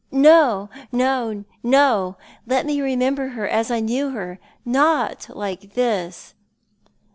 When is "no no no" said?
0.09-2.17